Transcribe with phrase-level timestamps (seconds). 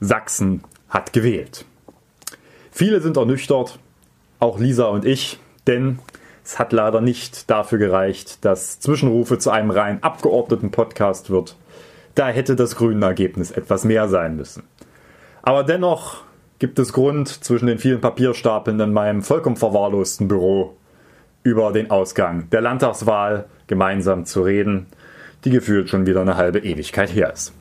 [0.00, 1.64] Sachsen hat gewählt.
[2.70, 3.78] Viele sind ernüchtert,
[4.38, 5.98] auch Lisa und ich, denn
[6.44, 11.56] es hat leider nicht dafür gereicht, dass Zwischenrufe zu einem rein abgeordneten Podcast wird.
[12.14, 14.62] Da hätte das grüne Ergebnis etwas mehr sein müssen.
[15.42, 16.22] Aber dennoch
[16.58, 20.76] gibt es Grund, zwischen den vielen Papierstapeln in meinem vollkommen verwahrlosten Büro
[21.42, 24.86] über den Ausgang der Landtagswahl gemeinsam zu reden,
[25.44, 27.52] die gefühlt schon wieder eine halbe Ewigkeit her ist.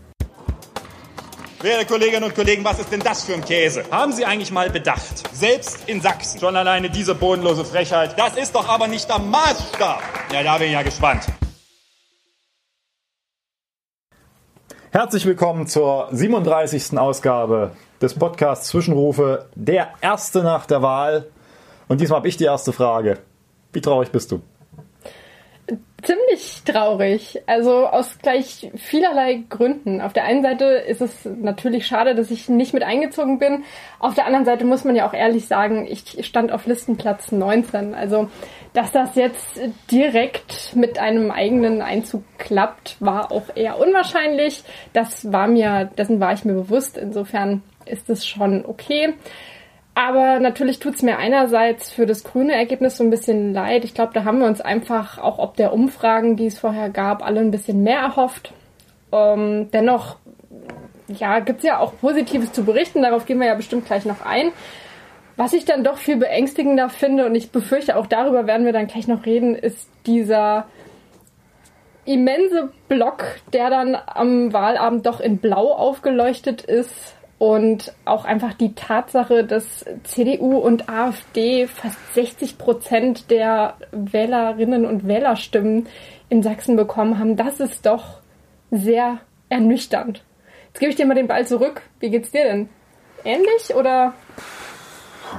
[1.60, 3.84] Werte Kolleginnen und Kollegen, was ist denn das für ein Käse?
[3.90, 5.24] Haben Sie eigentlich mal bedacht?
[5.34, 6.40] Selbst in Sachsen.
[6.40, 8.14] Schon alleine diese bodenlose Frechheit.
[8.16, 10.04] Das ist doch aber nicht der Maßstab.
[10.32, 11.24] Ja, da bin ich ja gespannt.
[14.92, 16.96] Herzlich willkommen zur 37.
[16.96, 17.72] Ausgabe
[18.04, 21.26] des Podcasts Zwischenrufe, der erste nach der Wahl.
[21.88, 23.18] Und diesmal habe ich die erste Frage.
[23.74, 24.42] Wie traurig bist du?
[26.04, 27.42] Ziemlich traurig.
[27.48, 30.02] Also aus gleich vielerlei Gründen.
[30.02, 33.64] Auf der einen Seite ist es natürlich schade, dass ich nicht mit eingezogen bin.
[34.00, 37.94] Auf der anderen Seite muss man ja auch ehrlich sagen, ich stand auf Listenplatz 19.
[37.94, 38.30] Also,
[38.74, 39.60] dass das jetzt
[39.92, 44.64] direkt mit einem eigenen Einzug klappt, war auch eher unwahrscheinlich.
[44.94, 46.98] Das war mir, dessen war ich mir bewusst.
[46.98, 49.16] Insofern ist es schon okay.
[49.98, 53.84] Aber natürlich tut es mir einerseits für das grüne Ergebnis so ein bisschen leid.
[53.84, 57.26] Ich glaube, da haben wir uns einfach auch ob der Umfragen, die es vorher gab,
[57.26, 58.54] alle ein bisschen mehr erhofft.
[59.12, 60.18] Ähm, dennoch,
[61.08, 63.02] ja, gibt es ja auch Positives zu berichten.
[63.02, 64.52] Darauf gehen wir ja bestimmt gleich noch ein.
[65.36, 68.86] Was ich dann doch viel beängstigender finde, und ich befürchte, auch darüber werden wir dann
[68.86, 70.68] gleich noch reden, ist dieser
[72.06, 78.74] immense Block, der dann am Wahlabend doch in Blau aufgeleuchtet ist und auch einfach die
[78.74, 85.88] Tatsache, dass CDU und AfD fast 60 Prozent der Wählerinnen und Wählerstimmen
[86.30, 88.20] in Sachsen bekommen haben, das ist doch
[88.72, 90.24] sehr ernüchternd.
[90.68, 91.82] Jetzt gebe ich dir mal den Ball zurück.
[92.00, 92.70] Wie geht's dir denn?
[93.24, 94.14] Ähnlich oder?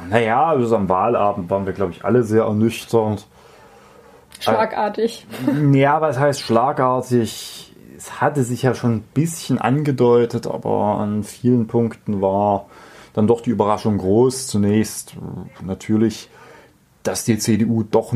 [0.09, 3.27] Naja, bis am Wahlabend waren wir, glaube ich, alle sehr ernüchternd.
[4.41, 5.27] Schlagartig.
[5.73, 7.68] Ja, was heißt schlagartig?
[7.99, 12.67] Es hatte sich ja schon ein bisschen angedeutet, aber an vielen Punkten war
[13.13, 14.47] dann doch die Überraschung groß.
[14.47, 15.17] Zunächst
[15.63, 16.31] natürlich,
[17.03, 18.15] dass die CDU doch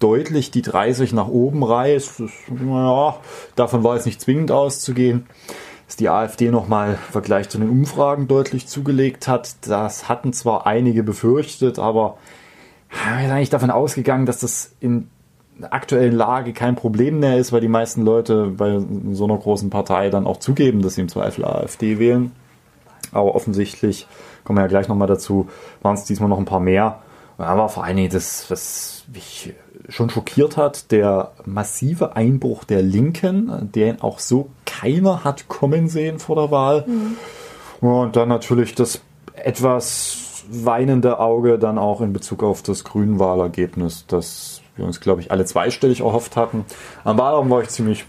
[0.00, 2.18] deutlich die 30 nach oben reißt.
[2.18, 3.16] Das, naja,
[3.54, 5.26] davon war es nicht zwingend auszugehen.
[5.86, 10.66] Dass die AfD nochmal im Vergleich zu den Umfragen deutlich zugelegt hat, das hatten zwar
[10.66, 12.18] einige befürchtet, aber
[12.90, 15.08] wir sind eigentlich davon ausgegangen, dass das in
[15.60, 18.80] aktuellen Lage kein Problem mehr ist, weil die meisten Leute bei
[19.12, 22.32] so einer großen Partei dann auch zugeben, dass sie im Zweifel AfD wählen.
[23.12, 24.06] Aber offensichtlich,
[24.44, 25.48] kommen wir ja gleich nochmal dazu,
[25.82, 27.00] waren es diesmal noch ein paar mehr.
[27.38, 29.54] Aber vor allen Dingen das, was mich
[29.88, 36.18] schon schockiert hat, der massive Einbruch der Linken, den auch so keiner hat kommen sehen
[36.18, 36.84] vor der Wahl.
[36.86, 37.16] Mhm.
[37.86, 39.00] Und dann natürlich das
[39.34, 45.30] etwas weinende Auge dann auch in Bezug auf das Grünwahlergebnis, das wir uns, glaube ich,
[45.30, 46.64] alle zweistellig erhofft hatten.
[47.04, 48.04] Am Wahlraum war ich ziemlich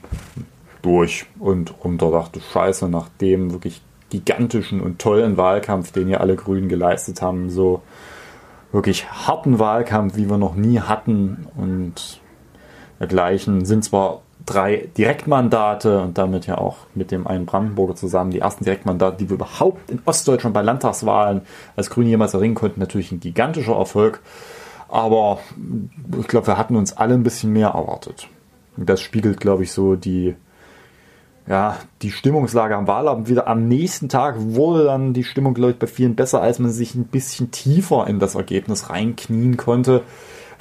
[0.82, 6.36] durch und runter, dachte, scheiße, nach dem wirklich gigantischen und tollen Wahlkampf, den ja alle
[6.36, 7.82] Grünen geleistet haben, so
[8.72, 12.20] wirklich harten Wahlkampf, wie wir noch nie hatten und
[13.00, 18.40] dergleichen, sind zwar drei Direktmandate und damit ja auch mit dem einen Brandenburger zusammen die
[18.40, 21.42] ersten Direktmandate, die wir überhaupt in Ostdeutschland bei Landtagswahlen
[21.76, 24.22] als Grüne jemals erringen konnten, natürlich ein gigantischer Erfolg.
[24.88, 25.40] Aber
[26.20, 28.28] ich glaube, wir hatten uns alle ein bisschen mehr erwartet.
[28.78, 30.36] Das spiegelt, glaube ich, so die,
[31.48, 33.48] ja, die Stimmungslage am Wahlabend wieder.
[33.48, 36.96] Am nächsten Tag wurde dann die Stimmung, glaube ich, bei vielen besser, als man sich
[36.96, 40.02] ein bisschen tiefer in das Ergebnis reinknien konnte,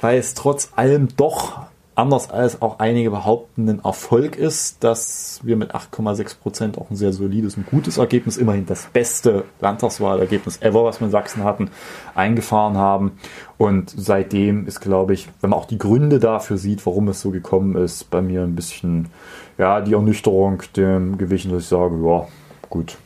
[0.01, 5.55] weil es trotz allem doch anders als auch einige behaupten, ein Erfolg ist, dass wir
[5.55, 10.83] mit 8,6 Prozent auch ein sehr solides und gutes Ergebnis, immerhin das beste Landtagswahlergebnis ever,
[10.83, 11.69] was wir in Sachsen hatten,
[12.15, 13.19] eingefahren haben.
[13.57, 17.31] Und seitdem ist, glaube ich, wenn man auch die Gründe dafür sieht, warum es so
[17.31, 19.09] gekommen ist, bei mir ein bisschen,
[19.57, 22.27] ja, die Ernüchterung dem gewichen, dass ich sage, ja,
[22.69, 22.97] gut,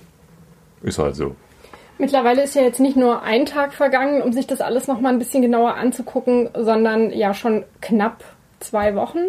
[0.82, 1.36] ist halt so.
[2.00, 5.20] Mittlerweile ist ja jetzt nicht nur ein Tag vergangen, um sich das alles nochmal ein
[5.20, 8.24] bisschen genauer anzugucken, sondern ja schon knapp
[8.60, 9.20] zwei Wochen.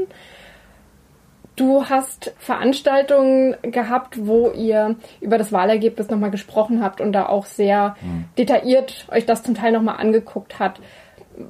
[1.56, 7.46] Du hast Veranstaltungen gehabt, wo ihr über das Wahlergebnis nochmal gesprochen habt und da auch
[7.46, 8.26] sehr mhm.
[8.38, 10.80] detailliert euch das zum Teil nochmal angeguckt habt.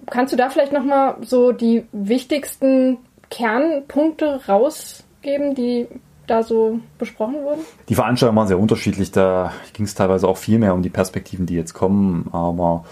[0.07, 2.99] Kannst du da vielleicht nochmal so die wichtigsten
[3.31, 5.89] Kernpunkte rausgeben, die
[6.27, 7.61] da so besprochen wurden?
[7.89, 9.11] Die Veranstaltungen waren sehr unterschiedlich.
[9.13, 12.29] Da ging es teilweise auch viel mehr um die Perspektiven, die jetzt kommen.
[12.33, 12.85] Aber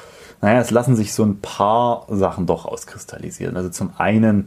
[0.43, 3.57] naja, es lassen sich so ein paar Sachen doch auskristallisieren.
[3.57, 4.47] Also zum einen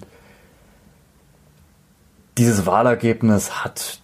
[2.39, 3.99] dieses Wahlergebnis hat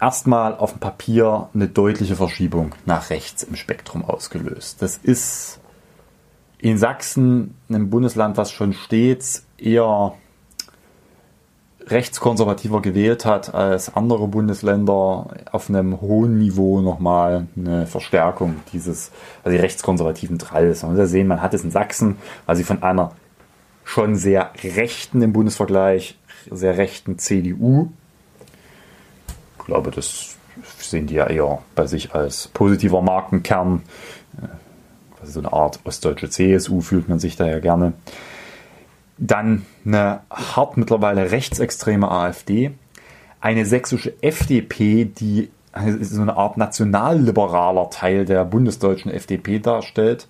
[0.00, 4.82] erstmal auf dem Papier eine deutliche Verschiebung nach rechts im Spektrum ausgelöst.
[4.82, 5.60] Das ist
[6.58, 10.14] in Sachsen, einem Bundesland, was schon stets eher
[11.86, 19.12] rechtskonservativer gewählt hat als andere Bundesländer, auf einem hohen Niveau nochmal eine Verstärkung dieses,
[19.44, 20.82] also die rechtskonservativen Dralls.
[20.82, 23.12] Man muss ja sehen, man hat es in Sachsen, weil sie von einer
[23.84, 26.18] schon sehr rechten im Bundesvergleich,
[26.50, 27.90] sehr rechten CDU,
[29.58, 30.36] ich glaube, das
[30.78, 33.82] sehen die ja eher bei sich als positiver Markenkern,
[35.20, 37.92] also so eine Art ostdeutsche CSU fühlt man sich da ja gerne.
[39.18, 42.72] Dann eine hart mittlerweile rechtsextreme AfD,
[43.40, 45.50] eine sächsische FDP, die
[46.00, 50.28] so eine Art nationalliberaler Teil der bundesdeutschen FDP darstellt,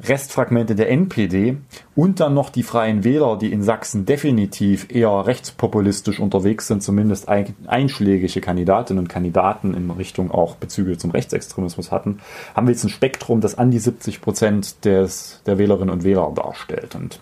[0.00, 1.56] Restfragmente der NPD
[1.94, 7.28] und dann noch die Freien Wähler, die in Sachsen definitiv eher rechtspopulistisch unterwegs sind, zumindest
[7.28, 12.18] einschlägige Kandidatinnen und Kandidaten in Richtung auch Bezüge zum Rechtsextremismus hatten,
[12.56, 16.32] haben wir jetzt ein Spektrum, das an die 70 Prozent des, der Wählerinnen und Wähler
[16.34, 16.96] darstellt.
[16.96, 17.20] Und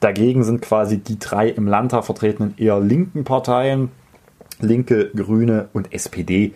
[0.00, 3.90] dagegen sind quasi die drei im Landtag vertretenen eher linken Parteien,
[4.60, 6.52] Linke, Grüne und SPD,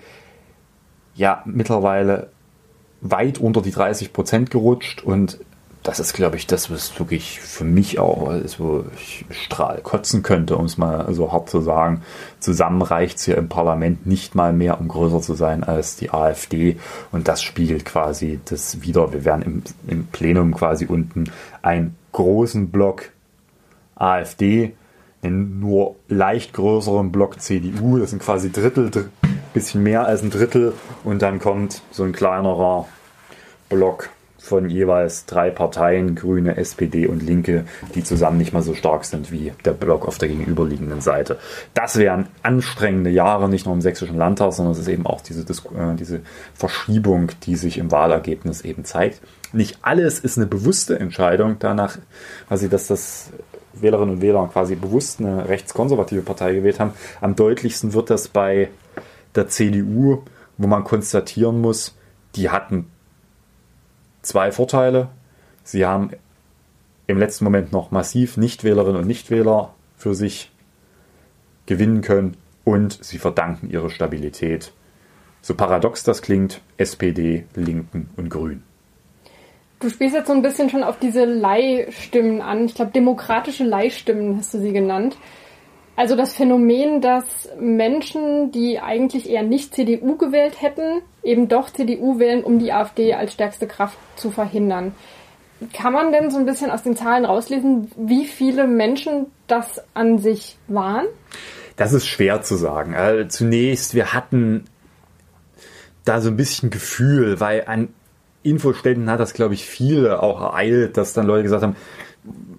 [1.15, 2.31] ja mittlerweile
[3.03, 5.39] weit unter die 30 Prozent gerutscht und
[5.83, 10.23] das ist, glaube ich, das, was wirklich für mich auch ist, wo ich strahl kotzen
[10.23, 12.03] könnte, um es mal so hart zu sagen.
[12.39, 16.11] Zusammen reicht es hier im Parlament nicht mal mehr, um größer zu sein als die
[16.11, 16.77] AfD.
[17.11, 19.13] Und das spiegelt quasi das wieder.
[19.13, 21.25] Wir werden im, im Plenum quasi unten
[21.63, 23.11] einen großen Block
[23.97, 24.75] AfD,
[25.23, 27.99] einen nur leicht größeren Block CDU.
[27.99, 28.91] Das sind quasi Drittel,
[29.53, 30.75] bisschen mehr als ein Drittel.
[31.05, 32.87] Und dann kommt so ein kleinerer
[33.69, 34.11] Block
[34.43, 37.65] von jeweils drei Parteien, Grüne, SPD und Linke,
[37.95, 41.39] die zusammen nicht mal so stark sind wie der Block auf der gegenüberliegenden Seite.
[41.75, 45.43] Das wären anstrengende Jahre, nicht nur im sächsischen Landtag, sondern es ist eben auch diese,
[45.43, 46.21] äh, diese
[46.55, 49.21] Verschiebung, die sich im Wahlergebnis eben zeigt.
[49.53, 51.99] Nicht alles ist eine bewusste Entscheidung, danach,
[52.49, 53.31] quasi, dass das
[53.75, 56.93] Wählerinnen und Wähler quasi bewusst eine rechtskonservative Partei gewählt haben.
[57.21, 58.69] Am deutlichsten wird das bei
[59.35, 60.23] der CDU,
[60.59, 61.97] wo man konstatieren muss,
[62.37, 62.91] die hatten
[64.23, 65.09] zwei Vorteile.
[65.65, 66.11] Sie haben
[67.07, 70.51] im letzten Moment noch massiv Nichtwählerinnen und Nichtwähler für sich
[71.67, 74.73] gewinnen können und sie verdanken ihre Stabilität.
[75.41, 78.63] So paradox das klingt, SPD, Linken und Grün.
[79.81, 82.67] Du spielst jetzt so ein bisschen schon auf diese Leihstimmen an.
[82.67, 85.17] Ich glaube, demokratische Leihstimmen hast du sie genannt.
[85.95, 87.25] Also das Phänomen, dass
[87.61, 93.15] Menschen, die eigentlich eher nicht CDU gewählt hätten, eben doch CDU wählen, um die AfD
[93.15, 94.95] als stärkste Kraft zu verhindern.
[95.73, 100.19] Kann man denn so ein bisschen aus den Zahlen rauslesen, wie viele Menschen das an
[100.19, 101.07] sich waren?
[101.77, 102.95] Das ist schwer zu sagen.
[102.95, 104.65] Also zunächst, wir hatten
[106.05, 107.89] da so ein bisschen Gefühl, weil an
[108.43, 111.77] Infoständen hat das, glaube ich, viele auch ereilt, dass dann Leute gesagt haben,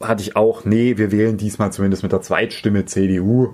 [0.02, 3.54] hatte ich auch, nee, wir wählen diesmal zumindest mit der Zweitstimme CDU,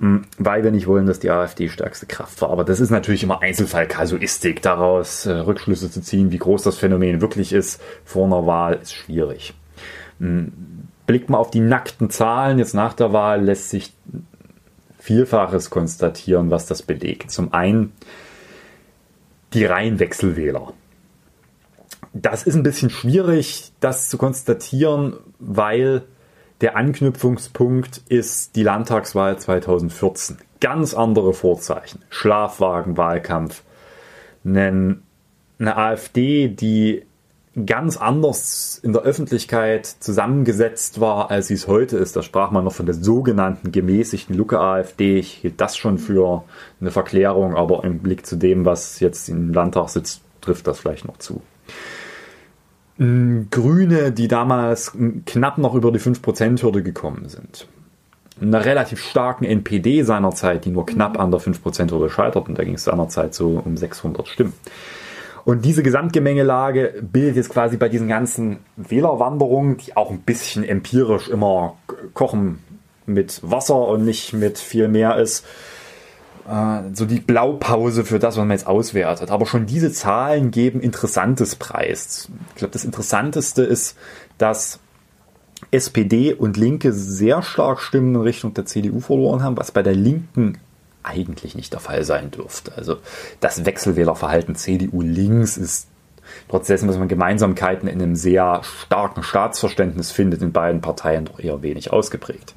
[0.00, 2.50] hm, weil wir nicht wollen, dass die AfD stärkste Kraft war.
[2.50, 4.60] Aber das ist natürlich immer Einzelfallkasuistik.
[4.60, 8.92] Daraus äh, Rückschlüsse zu ziehen, wie groß das Phänomen wirklich ist vor einer Wahl, ist
[8.92, 9.54] schwierig.
[10.18, 10.52] Hm,
[11.06, 13.92] blickt man auf die nackten Zahlen jetzt nach der Wahl, lässt sich
[14.98, 17.30] Vielfaches konstatieren, was das belegt.
[17.30, 17.92] Zum einen
[19.52, 20.72] die Reihenwechselwähler.
[22.16, 26.04] Das ist ein bisschen schwierig, das zu konstatieren, weil
[26.60, 30.38] der Anknüpfungspunkt ist die Landtagswahl 2014.
[30.60, 32.02] Ganz andere Vorzeichen.
[32.10, 33.64] Schlafwagenwahlkampf.
[34.44, 35.02] Eine
[35.58, 37.04] AfD, die
[37.66, 42.14] ganz anders in der Öffentlichkeit zusammengesetzt war, als sie es heute ist.
[42.14, 45.18] Da sprach man noch von der sogenannten gemäßigten Lucke-AfD.
[45.18, 46.44] Ich hielt das schon für
[46.80, 51.06] eine Verklärung, aber im Blick zu dem, was jetzt im Landtag sitzt, trifft das vielleicht
[51.06, 51.42] noch zu.
[52.96, 54.92] Grüne, die damals
[55.26, 57.66] knapp noch über die 5%-Hürde gekommen sind.
[58.40, 62.54] Einer relativ starken NPD seinerzeit, die nur knapp an der 5%-Hürde scheiterten.
[62.54, 64.52] Da ging es seinerzeit so um 600 Stimmen.
[65.44, 71.28] Und diese Gesamtgemengelage bildet jetzt quasi bei diesen ganzen Wählerwanderungen, die auch ein bisschen empirisch
[71.28, 71.76] immer
[72.14, 72.60] kochen
[73.06, 75.44] mit Wasser und nicht mit viel mehr ist,
[76.92, 79.30] so die Blaupause für das, was man jetzt auswertet.
[79.30, 82.28] Aber schon diese Zahlen geben Interessantes preis.
[82.50, 83.96] Ich glaube, das Interessanteste ist,
[84.36, 84.78] dass
[85.70, 89.94] SPD und Linke sehr stark Stimmen in Richtung der CDU verloren haben, was bei der
[89.94, 90.58] Linken
[91.02, 92.72] eigentlich nicht der Fall sein dürfte.
[92.76, 92.96] Also
[93.40, 95.88] das Wechselwählerverhalten CDU links ist
[96.48, 101.38] trotz dessen, dass man Gemeinsamkeiten in einem sehr starken Staatsverständnis findet, in beiden Parteien doch
[101.38, 102.54] eher wenig ausgeprägt.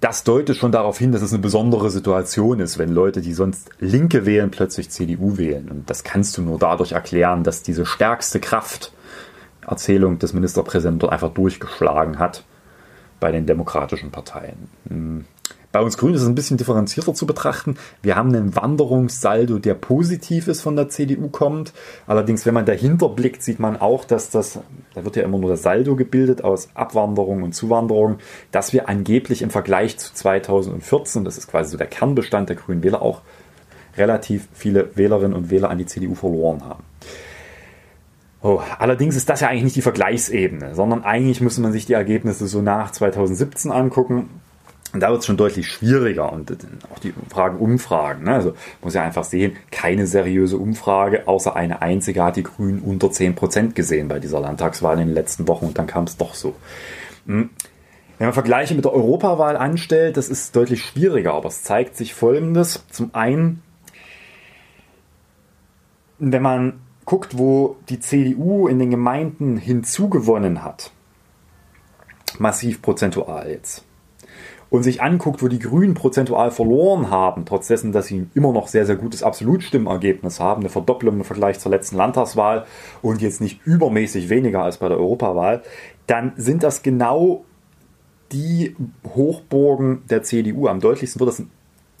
[0.00, 3.70] Das deutet schon darauf hin, dass es eine besondere Situation ist, wenn Leute, die sonst
[3.80, 5.68] Linke wählen, plötzlich CDU wählen.
[5.68, 8.92] Und das kannst du nur dadurch erklären, dass diese stärkste Kraft
[9.66, 12.44] Erzählung des Ministerpräsidenten dort einfach durchgeschlagen hat
[13.20, 14.68] bei den demokratischen Parteien.
[14.88, 15.24] Hm.
[15.70, 17.76] Bei uns Grünen ist es ein bisschen differenzierter zu betrachten.
[18.00, 21.74] Wir haben einen Wanderungssaldo, der positiv ist von der CDU kommt.
[22.06, 24.60] Allerdings, wenn man dahinter blickt, sieht man auch, dass das,
[24.94, 28.16] da wird ja immer nur das Saldo gebildet aus Abwanderung und Zuwanderung,
[28.50, 32.82] dass wir angeblich im Vergleich zu 2014, das ist quasi so der Kernbestand der Grünen
[32.82, 33.20] Wähler, auch
[33.98, 36.84] relativ viele Wählerinnen und Wähler an die CDU verloren haben.
[38.40, 41.94] Oh, allerdings ist das ja eigentlich nicht die Vergleichsebene, sondern eigentlich muss man sich die
[41.94, 44.28] Ergebnisse so nach 2017 angucken.
[44.92, 46.50] Und da wird es schon deutlich schwieriger und
[46.90, 48.24] auch die Fragen Umfragen.
[48.24, 48.34] Ne?
[48.34, 53.08] Also muss ja einfach sehen, keine seriöse Umfrage, außer eine einzige hat die Grünen unter
[53.08, 56.54] 10% gesehen bei dieser Landtagswahl in den letzten Wochen und dann kam es doch so.
[57.26, 57.50] Hm.
[58.16, 62.14] Wenn man Vergleiche mit der Europawahl anstellt, das ist deutlich schwieriger, aber es zeigt sich
[62.14, 62.84] Folgendes.
[62.90, 63.62] Zum einen,
[66.18, 70.92] wenn man guckt, wo die CDU in den Gemeinden hinzugewonnen hat,
[72.38, 73.82] massiv prozentual jetzt,
[74.68, 78.68] und sich anguckt, wo die Grünen prozentual verloren haben, trotz dessen, dass sie immer noch
[78.68, 82.66] sehr, sehr gutes Absolutstimmenergebnis haben, eine Verdopplung im Vergleich zur letzten Landtagswahl
[83.00, 85.62] und jetzt nicht übermäßig weniger als bei der Europawahl,
[86.06, 87.46] dann sind das genau
[88.32, 88.76] die
[89.14, 90.66] Hochburgen der CDU.
[90.66, 91.42] Am deutlichsten wird das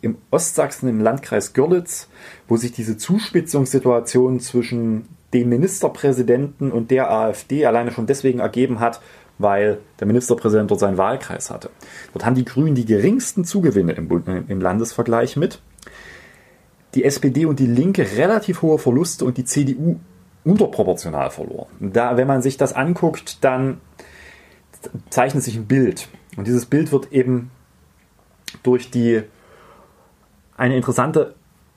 [0.00, 2.08] im Ostsachsen im Landkreis Görlitz,
[2.46, 9.00] wo sich diese Zuspitzungssituation zwischen dem Ministerpräsidenten und der AfD alleine schon deswegen ergeben hat,
[9.38, 11.70] weil der Ministerpräsident dort seinen Wahlkreis hatte.
[12.12, 15.60] Dort haben die Grünen die geringsten Zugewinne im, äh, im Landesvergleich mit.
[16.94, 20.00] Die SPD und die Linke relativ hohe Verluste und die CDU
[20.44, 21.68] unterproportional verloren.
[21.80, 23.80] Da, wenn man sich das anguckt, dann
[25.10, 26.08] zeichnet sich ein Bild.
[26.36, 27.50] Und dieses Bild wird eben
[28.62, 29.22] durch die
[30.58, 31.34] eine interessante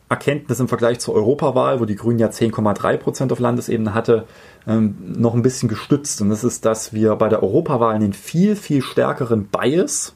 [0.10, 4.26] Erkenntnis im Vergleich zur Europawahl, wo die Grünen ja 10,3 Prozent auf Landesebene hatte,
[4.68, 6.22] ähm, noch ein bisschen gestützt.
[6.22, 10.16] Und das ist, dass wir bei der Europawahl einen viel, viel stärkeren Bias,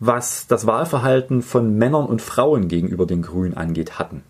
[0.00, 4.24] was das Wahlverhalten von Männern und Frauen gegenüber den Grünen angeht, hatten.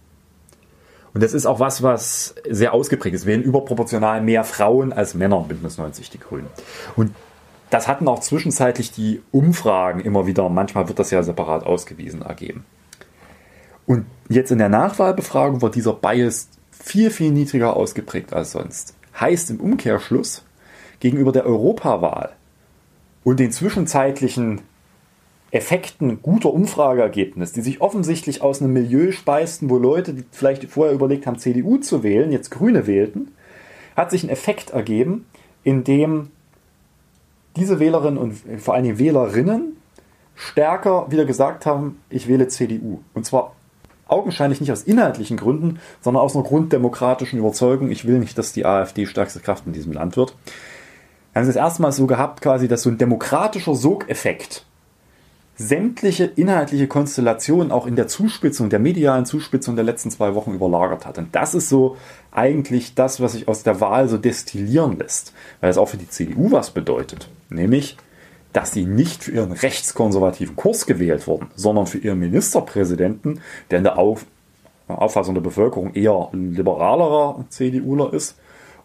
[1.15, 3.25] Und das ist auch was, was sehr ausgeprägt ist.
[3.25, 6.49] Wir wählen überproportional mehr Frauen als Männer, Bündnis 90, die Grünen.
[6.95, 7.13] Und
[7.71, 12.65] das hatten auch zwischenzeitlich die Umfragen immer wieder, manchmal wird das ja separat ausgewiesen, ergeben.
[13.91, 18.95] Und jetzt in der Nachwahlbefragung war dieser Bias viel, viel niedriger ausgeprägt als sonst.
[19.19, 20.45] Heißt im Umkehrschluss,
[21.01, 22.31] gegenüber der Europawahl
[23.25, 24.61] und den zwischenzeitlichen
[25.51, 30.95] Effekten guter Umfrageergebnisse, die sich offensichtlich aus einem Milieu speisten, wo Leute, die vielleicht vorher
[30.95, 33.33] überlegt haben, CDU zu wählen, jetzt Grüne wählten,
[33.97, 35.27] hat sich ein Effekt ergeben,
[35.65, 36.29] in dem
[37.57, 39.79] diese Wählerinnen und vor allem Wählerinnen
[40.37, 43.01] stärker wieder gesagt haben, ich wähle CDU.
[43.15, 43.57] Und zwar
[44.11, 48.67] augenscheinlich nicht aus inhaltlichen Gründen, sondern aus einer grunddemokratischen Überzeugung, ich will nicht, dass die
[48.67, 50.35] AfD stärkste Kraft in diesem Land wird.
[51.33, 54.65] Wir haben es das erste Mal so gehabt, quasi, dass so ein demokratischer Sogeffekt
[55.61, 61.05] sämtliche inhaltliche Konstellationen auch in der Zuspitzung, der medialen Zuspitzung der letzten zwei Wochen überlagert
[61.05, 61.19] hat.
[61.19, 61.99] Und das ist so
[62.33, 66.09] eigentlich das, was sich aus der Wahl so destillieren lässt, weil es auch für die
[66.09, 67.29] CDU was bedeutet.
[67.51, 67.99] Nämlich,
[68.53, 73.41] dass sie nicht für ihren rechtskonservativen Kurs gewählt wurden, sondern für ihren Ministerpräsidenten,
[73.71, 74.27] der in der Auf
[74.89, 78.37] Auffassung der Bevölkerung eher liberalerer CDUler ist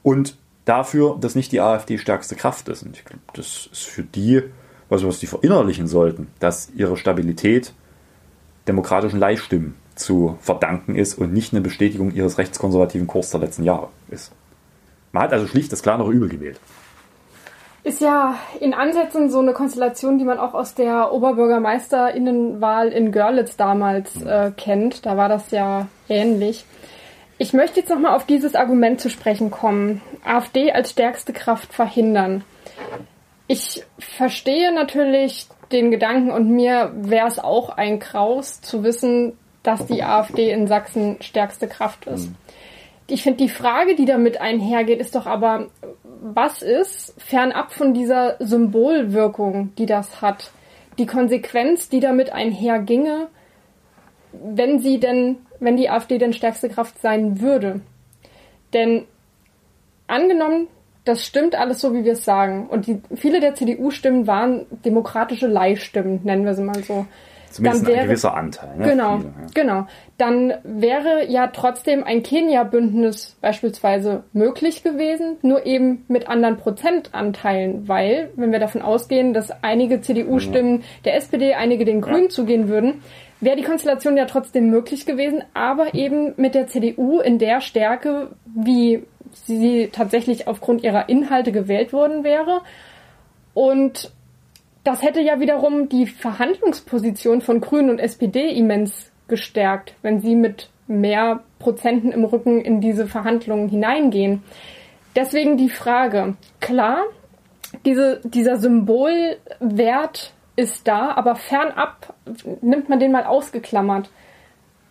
[0.03, 2.83] und dafür, dass nicht die AfD stärkste Kraft ist.
[2.83, 4.43] Und ich glaube, das ist für die,
[4.89, 7.73] was, was die verinnerlichen sollten, dass ihre Stabilität
[8.67, 13.89] demokratischen Leihstimmen zu verdanken ist und nicht eine Bestätigung ihres rechtskonservativen Kurs der letzten Jahre
[14.09, 14.31] ist.
[15.11, 16.59] Man hat also schlicht das kleinere Übel gewählt.
[17.85, 23.57] Ist ja in Ansätzen so eine Konstellation, die man auch aus der Oberbürgermeisterinnenwahl in Görlitz
[23.57, 25.05] damals äh, kennt.
[25.05, 26.65] Da war das ja ähnlich.
[27.37, 30.01] Ich möchte jetzt nochmal auf dieses Argument zu sprechen kommen.
[30.23, 32.43] AfD als stärkste Kraft verhindern.
[33.45, 39.85] Ich verstehe natürlich den Gedanken und mir wäre es auch ein Kraus zu wissen, dass
[39.85, 42.29] die AfD in Sachsen stärkste Kraft ist.
[42.29, 42.35] Mhm.
[43.07, 45.67] Ich finde, die Frage, die damit einhergeht, ist doch aber,
[46.03, 50.51] was ist, fernab von dieser Symbolwirkung, die das hat,
[50.97, 53.27] die Konsequenz, die damit einherginge,
[54.31, 57.81] wenn sie denn, wenn die AfD denn stärkste Kraft sein würde.
[58.73, 59.05] Denn
[60.07, 60.67] angenommen,
[61.03, 65.47] das stimmt alles so, wie wir es sagen, und die, viele der CDU-Stimmen waren demokratische
[65.47, 67.05] Leihstimmen, nennen wir sie mal so.
[67.55, 68.77] Zumindest wär, ein gewisser Anteil.
[68.77, 68.89] Ne?
[68.89, 69.47] Genau, Viele, ja.
[69.53, 69.87] genau.
[70.17, 78.31] Dann wäre ja trotzdem ein Kenia-Bündnis beispielsweise möglich gewesen, nur eben mit anderen Prozentanteilen, weil,
[78.35, 82.29] wenn wir davon ausgehen, dass einige CDU-Stimmen der SPD, einige den Grünen ja.
[82.29, 83.01] zugehen würden,
[83.39, 88.31] wäre die Konstellation ja trotzdem möglich gewesen, aber eben mit der CDU in der Stärke,
[88.53, 92.61] wie sie tatsächlich aufgrund ihrer Inhalte gewählt worden wäre.
[93.53, 94.11] Und
[94.85, 100.69] das hätte ja wiederum die Verhandlungsposition von Grünen und SPD immens gestärkt, wenn sie mit
[100.87, 104.43] mehr Prozenten im Rücken in diese Verhandlungen hineingehen.
[105.15, 107.01] Deswegen die Frage, klar,
[107.83, 112.13] diese, dieser Symbolwert ist da, aber fernab
[112.61, 114.11] nimmt man den mal ausgeklammert.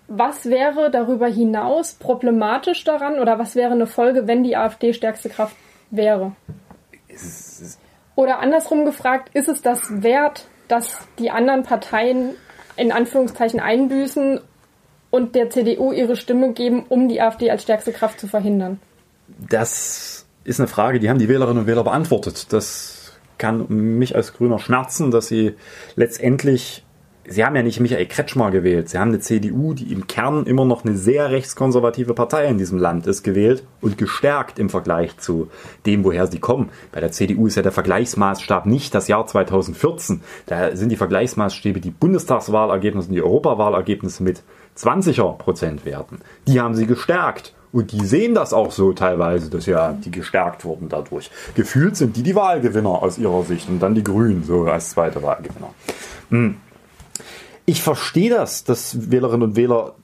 [0.08, 5.28] Was wäre darüber hinaus problematisch daran oder was wäre eine Folge, wenn die AfD stärkste
[5.28, 5.56] Kraft
[5.90, 6.32] wäre?
[8.16, 12.35] Oder andersrum gefragt, ist es das wert, dass die anderen Parteien
[12.76, 14.40] in Anführungszeichen einbüßen
[15.11, 18.80] und der CDU ihre Stimme geben, um die AfD als stärkste Kraft zu verhindern?
[19.49, 22.52] Das ist eine Frage, die haben die Wählerinnen und Wähler beantwortet.
[22.52, 25.54] Das kann mich als Grüner schmerzen, dass sie
[25.97, 26.85] letztendlich
[27.26, 28.90] Sie haben ja nicht Michael Kretschmer gewählt.
[28.90, 32.78] Sie haben eine CDU, die im Kern immer noch eine sehr rechtskonservative Partei in diesem
[32.78, 35.49] Land ist, gewählt und gestärkt im Vergleich zu
[35.87, 36.69] dem, woher sie kommen.
[36.93, 40.21] Bei der CDU ist ja der Vergleichsmaßstab nicht das Jahr 2014.
[40.47, 44.43] Da sind die Vergleichsmaßstäbe die Bundestagswahlergebnisse und die Europawahlergebnisse mit
[44.76, 46.19] 20er Prozentwerten.
[46.47, 47.54] Die haben sie gestärkt.
[47.73, 51.28] Und die sehen das auch so teilweise, dass ja die gestärkt wurden dadurch.
[51.57, 55.21] Gefühlt sind die die Wahlgewinner aus ihrer Sicht und dann die Grünen so als zweite
[55.25, 55.75] Wahlgewinner.
[56.31, 56.57] Hm.
[57.66, 59.94] Ich verstehe das, dass Wählerinnen und Wähler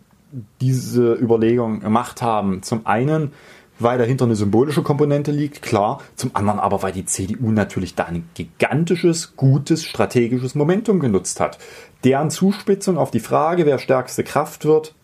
[0.60, 2.62] diese Überlegung gemacht haben.
[2.62, 3.32] Zum einen,
[3.78, 6.00] weil dahinter eine symbolische Komponente liegt, klar.
[6.16, 11.58] Zum anderen aber, weil die CDU natürlich da ein gigantisches, gutes, strategisches Momentum genutzt hat.
[12.04, 14.94] Deren Zuspitzung auf die Frage, wer stärkste Kraft wird,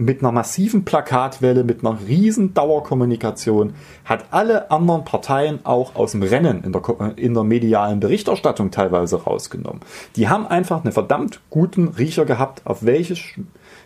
[0.00, 3.74] mit einer massiven Plakatwelle, mit einer riesen Dauerkommunikation,
[4.06, 6.82] hat alle anderen Parteien auch aus dem Rennen in der,
[7.16, 9.80] in der medialen Berichterstattung teilweise rausgenommen.
[10.16, 13.20] Die haben einfach einen verdammt guten Riecher gehabt, auf welches,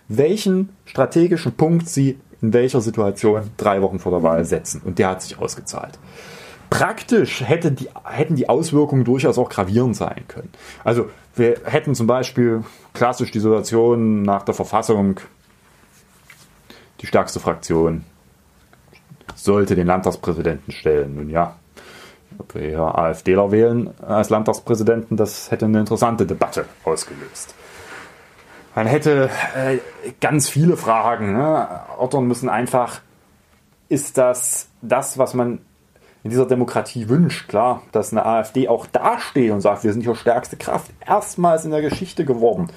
[0.06, 4.82] welchen strategischen Punkt sie in welcher Situation drei Wochen vor der Wahl setzen.
[4.84, 5.98] Und der hat sich ausgezahlt.
[6.70, 10.50] Praktisch hätte die, hätten die Auswirkungen durchaus auch gravierend sein können.
[10.84, 12.62] Also wir hätten zum Beispiel
[12.92, 15.18] klassisch die Situation nach der Verfassung
[17.04, 18.02] die stärkste Fraktion
[19.34, 21.16] sollte den Landtagspräsidenten stellen.
[21.16, 21.56] Nun ja,
[22.38, 27.54] ob wir hier AfDler wählen als Landtagspräsidenten, das hätte eine interessante Debatte ausgelöst.
[28.74, 29.78] Man hätte äh,
[30.22, 32.48] ganz viele Fragen ne, ordern müssen.
[32.48, 33.02] Einfach,
[33.90, 35.58] ist das das, was man
[36.22, 37.50] in dieser Demokratie wünscht?
[37.50, 40.90] Klar, dass eine AfD auch dasteht und sagt, wir sind hier stärkste Kraft.
[41.06, 42.70] Erstmals in der Geschichte geworden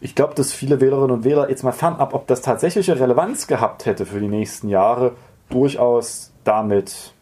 [0.00, 3.86] ich glaube, dass viele Wählerinnen und Wähler jetzt mal fernab, ob das tatsächliche Relevanz gehabt
[3.86, 5.12] hätte für die nächsten Jahre,
[5.48, 7.12] durchaus damit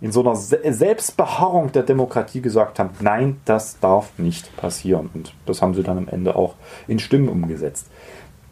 [0.00, 5.08] in so einer Selbstbeharrung der Demokratie gesagt haben, nein, das darf nicht passieren.
[5.14, 6.54] Und das haben sie dann am Ende auch
[6.86, 7.88] in Stimmen umgesetzt.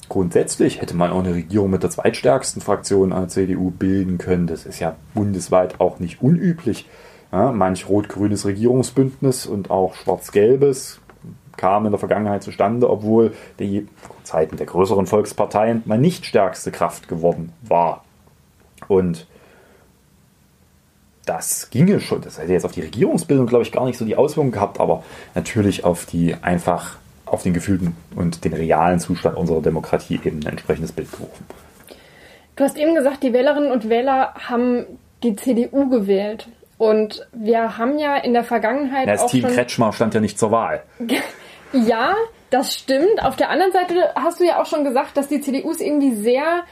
[0.09, 4.47] Grundsätzlich hätte man auch eine Regierung mit der zweitstärksten Fraktion an der CDU bilden können.
[4.47, 6.89] Das ist ja bundesweit auch nicht unüblich.
[7.33, 11.01] Ja, manch rot-grünes Regierungsbündnis und auch schwarz-gelbes
[11.57, 13.87] kam in der Vergangenheit zustande, obwohl die
[14.23, 18.05] Zeiten der größeren Volksparteien mal nicht stärkste Kraft geworden war.
[18.89, 19.27] Und
[21.27, 24.17] das ginge schon, das hätte jetzt auf die Regierungsbildung, glaube ich, gar nicht so die
[24.17, 25.03] Auswirkungen gehabt, aber
[25.35, 30.53] natürlich auf die einfach auf den gefühlten und den realen Zustand unserer Demokratie eben ein
[30.53, 31.47] entsprechendes Bild geworfen.
[32.57, 34.85] Du hast eben gesagt, die Wählerinnen und Wähler haben
[35.23, 36.49] die CDU gewählt.
[36.77, 39.09] Und wir haben ja in der Vergangenheit.
[39.09, 40.83] das Team Kretschmer stand ja nicht zur Wahl.
[41.75, 42.15] Ja,
[42.51, 43.23] das stimmt.
[43.23, 46.15] Auf der anderen Seite hast du ja auch schon gesagt, dass die CDU es irgendwie
[46.15, 46.65] sehr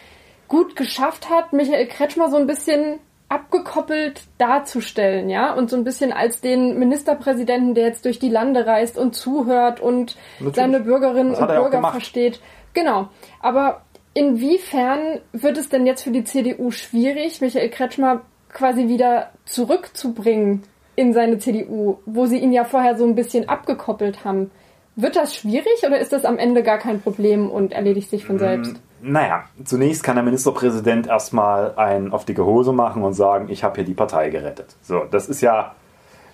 [0.49, 6.13] gut geschafft hat, Michael Kretschmer so ein bisschen abgekoppelt darzustellen, ja, und so ein bisschen
[6.13, 10.57] als den Ministerpräsidenten, der jetzt durch die Lande reist und zuhört und Natürlich.
[10.57, 12.41] seine Bürgerinnen und Bürger versteht.
[12.75, 13.09] Genau.
[13.41, 13.81] Aber
[14.13, 18.21] inwiefern wird es denn jetzt für die CDU schwierig, Michael Kretschmer
[18.53, 24.27] quasi wieder zurückzubringen in seine CDU, wo sie ihn ja vorher so ein bisschen abgekoppelt
[24.27, 24.51] haben?
[24.95, 28.39] Wird das schwierig oder ist das am Ende gar kein Problem und erledigt sich von
[28.39, 28.75] selbst?
[29.01, 33.65] Mm, naja, zunächst kann der Ministerpräsident erstmal einen auf dicke Hose machen und sagen, ich
[33.65, 34.77] habe hier die Partei gerettet.
[34.83, 35.75] So, das ist ja,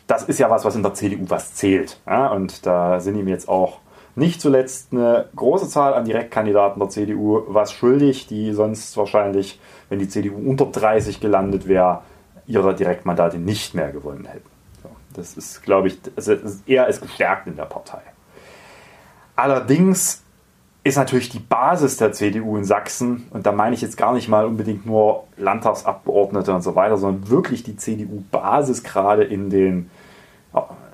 [0.08, 2.00] das ist ja was, was in der CDU was zählt.
[2.06, 2.28] Ja?
[2.28, 3.78] Und da sind ihm jetzt auch
[4.16, 10.00] nicht zuletzt eine große Zahl an Direktkandidaten der CDU was schuldig, die sonst wahrscheinlich, wenn
[10.00, 12.02] die CDU unter 30 gelandet wäre,
[12.48, 14.48] ihre Direktmandate nicht mehr gewonnen hätten.
[14.82, 16.34] So, das ist, glaube ich, also
[16.66, 18.00] er ist gestärkt in der Partei.
[19.38, 20.24] Allerdings
[20.82, 24.28] ist natürlich die Basis der CDU in Sachsen, und da meine ich jetzt gar nicht
[24.28, 29.90] mal unbedingt nur Landtagsabgeordnete und so weiter, sondern wirklich die CDU-Basis gerade in den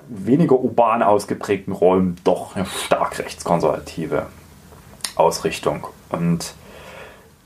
[0.09, 4.27] weniger urban ausgeprägten Räumen doch eine stark rechtskonservative
[5.15, 5.87] Ausrichtung.
[6.09, 6.53] Und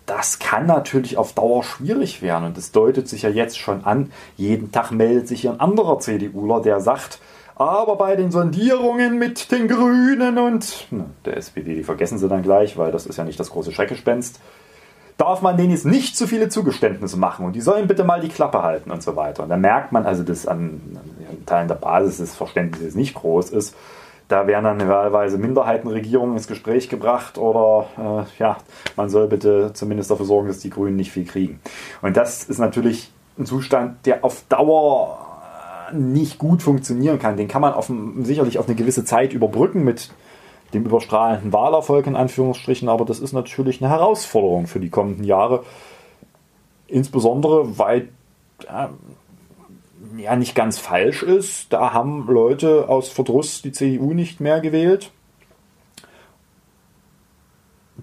[0.06, 2.44] das kann natürlich auf Dauer schwierig werden.
[2.44, 6.62] Und es deutet sich ja jetzt schon an, jeden Tag meldet sich ein anderer CDUler,
[6.62, 7.20] der sagt,
[7.60, 10.88] aber bei den Sondierungen mit den Grünen und
[11.26, 14.40] der SPD, die vergessen sie dann gleich, weil das ist ja nicht das große Schreckgespenst,
[15.18, 18.30] darf man denen jetzt nicht zu viele Zugeständnisse machen und die sollen bitte mal die
[18.30, 19.44] Klappe halten und so weiter.
[19.44, 20.80] Und da merkt man also, dass an,
[21.30, 23.76] an Teilen der Basis das Verständnis nicht groß ist.
[24.30, 28.56] Da werden dann wahlweise Minderheitenregierungen ins Gespräch gebracht oder äh, ja,
[28.96, 31.60] man soll bitte zumindest dafür sorgen, dass die Grünen nicht viel kriegen.
[32.02, 35.29] Und das ist natürlich ein Zustand, der auf Dauer
[35.94, 37.38] nicht gut funktionieren kann.
[37.38, 40.10] Den kann man auf, sicherlich auf eine gewisse Zeit überbrücken mit
[40.74, 45.64] dem überstrahlenden Wahlerfolg in Anführungsstrichen, aber das ist natürlich eine Herausforderung für die kommenden Jahre.
[46.88, 48.10] Insbesondere, weil
[48.66, 48.90] ja,
[50.18, 55.12] ja nicht ganz falsch ist, da haben Leute aus Verdruss die CDU nicht mehr gewählt.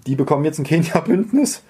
[0.06, 1.62] Die bekommen jetzt ein Kenia-Bündnis,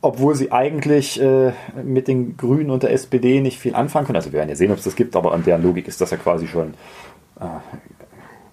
[0.00, 4.16] obwohl sie eigentlich äh, mit den Grünen und der SPD nicht viel anfangen können.
[4.16, 6.10] Also wir werden ja sehen, ob es das gibt, aber an der Logik ist das
[6.10, 6.74] ja quasi schon
[7.40, 7.46] äh,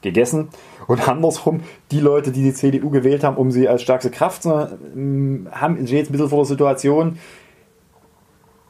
[0.02, 0.50] gegessen.
[0.88, 4.52] Und andersrum, die Leute, die die CDU gewählt haben, um sie als stärkste Kraft zu
[4.52, 7.20] haben, haben jetzt ein bisschen vor der Situation,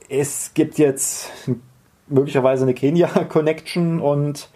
[0.10, 1.32] es gibt jetzt
[2.08, 4.50] möglicherweise eine Kenia-Connection und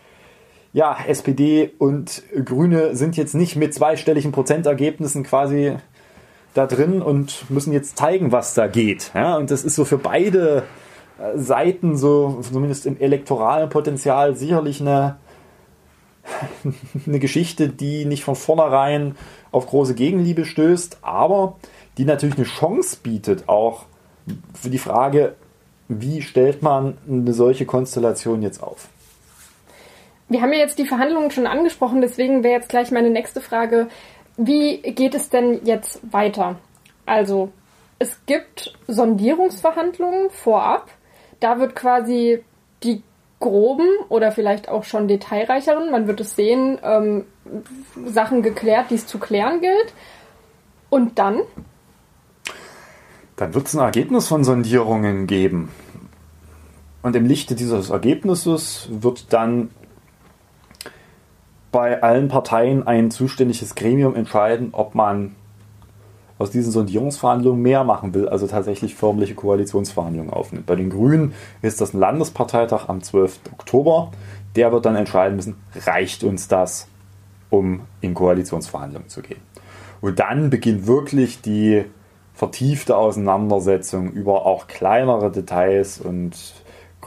[0.72, 5.78] ja, SPD und Grüne sind jetzt nicht mit zweistelligen Prozentergebnissen quasi
[6.60, 9.12] da drin und müssen jetzt zeigen, was da geht.
[9.16, 10.64] Ja, und das ist so für beide
[11.36, 15.18] Seiten, so zumindest im elektoralen Potenzial, sicherlich eine,
[17.06, 19.16] eine Geschichte, die nicht von vornherein
[19.52, 21.58] auf große Gegenliebe stößt, aber
[21.98, 23.86] die natürlich eine Chance bietet, auch
[24.54, 25.36] für die Frage,
[25.88, 28.90] wie stellt man eine solche Konstellation jetzt auf?
[30.30, 33.88] Wir haben ja jetzt die Verhandlungen schon angesprochen, deswegen wäre jetzt gleich meine nächste Frage,
[34.40, 36.56] wie geht es denn jetzt weiter?
[37.06, 37.52] Also,
[38.00, 40.90] es gibt Sondierungsverhandlungen vorab.
[41.42, 42.42] Da wird quasi
[42.84, 43.04] die
[43.42, 47.26] groben oder vielleicht auch schon detailreicheren, man wird es sehen, ähm,
[48.06, 49.94] Sachen geklärt, die es zu klären gilt.
[50.90, 51.42] Und dann?
[53.36, 55.70] Dann wird es ein Ergebnis von Sondierungen geben.
[57.02, 59.70] Und im Lichte dieses Ergebnisses wird dann
[61.72, 65.36] bei allen Parteien ein zuständiges Gremium entscheiden, ob man
[66.40, 70.66] aus diesen Sondierungsverhandlungen mehr machen will, also tatsächlich förmliche Koalitionsverhandlungen aufnimmt.
[70.66, 73.42] Bei den Grünen ist das ein Landesparteitag am 12.
[73.52, 74.12] Oktober.
[74.56, 76.88] Der wird dann entscheiden müssen, reicht uns das,
[77.50, 79.42] um in Koalitionsverhandlungen zu gehen.
[80.02, 81.84] Und dann beginnt wirklich die
[82.34, 86.32] vertiefte Auseinandersetzung über auch kleinere Details und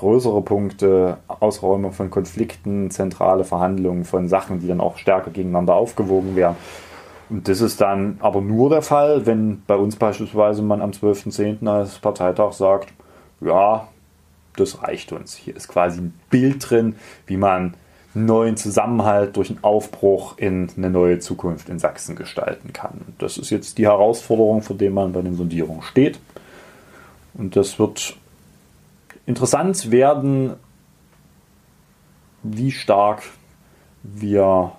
[0.03, 6.35] größere Punkte, Ausräumung von Konflikten, zentrale Verhandlungen von Sachen, die dann auch stärker gegeneinander aufgewogen
[6.35, 6.57] werden.
[7.31, 11.69] Und das ist dann aber nur der Fall, wenn bei uns beispielsweise man am 12.10.
[11.69, 12.93] als Parteitag sagt,
[13.41, 13.87] ja,
[14.57, 15.37] das reicht uns.
[15.37, 16.97] Hier ist quasi ein Bild drin,
[17.29, 17.75] wie man
[18.13, 23.15] neuen Zusammenhalt durch einen Aufbruch in eine neue Zukunft in Sachsen gestalten kann.
[23.19, 26.19] Das ist jetzt die Herausforderung, vor der man bei den Sondierungen steht.
[27.35, 28.17] Und das wird
[29.27, 30.55] interessant werden,
[32.43, 33.23] wie stark
[34.03, 34.73] wir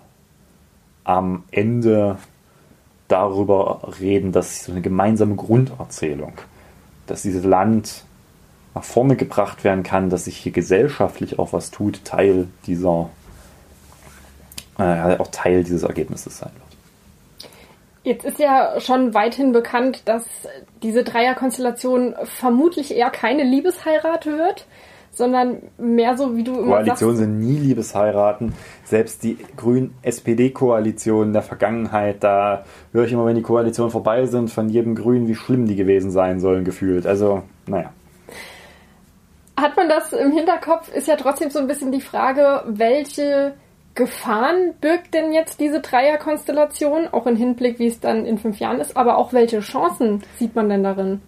[1.03, 2.17] am Ende
[3.07, 6.33] darüber reden, dass so eine gemeinsame Grunderzählung,
[7.07, 8.05] dass dieses Land
[8.73, 13.09] nach vorne gebracht werden kann, dass sich hier gesellschaftlich auch was tut, Teil dieser
[14.77, 16.72] äh, auch Teil dieses Ergebnisses sein wird.
[18.03, 20.25] Jetzt ist ja schon weithin bekannt, dass
[20.81, 24.67] diese Dreierkonstellation vermutlich eher keine Liebesheirat wird,
[25.13, 27.29] sondern mehr so, wie du immer Koalitionen sagst.
[27.29, 28.53] sind nie Liebesheiraten.
[28.83, 34.67] Selbst die Grün-SPD-Koalition der Vergangenheit, da höre ich immer, wenn die Koalitionen vorbei sind, von
[34.67, 37.07] jedem Grün, wie schlimm die gewesen sein sollen, gefühlt.
[37.07, 37.93] Also, naja.
[39.55, 43.53] Hat man das im Hinterkopf, ist ja trotzdem so ein bisschen die Frage, welche
[43.95, 48.79] Gefahren birgt denn jetzt diese Dreierkonstellation, auch im Hinblick, wie es dann in fünf Jahren
[48.79, 51.21] ist, aber auch welche Chancen sieht man denn darin?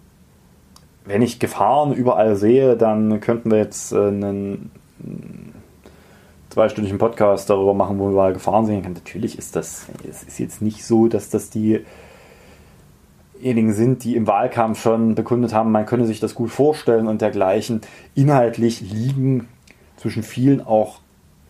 [1.04, 4.72] Wenn ich Gefahren überall sehe, dann könnten wir jetzt äh, einen
[6.50, 8.94] zweistündigen Podcast darüber machen, wo wir mal Gefahren sehen können.
[8.94, 11.84] Natürlich ist das, es ist jetzt nicht so, dass das diejenigen
[13.74, 17.82] sind, die im Wahlkampf schon bekundet haben, man könne sich das gut vorstellen und dergleichen.
[18.16, 19.46] Inhaltlich liegen
[19.98, 20.98] zwischen vielen auch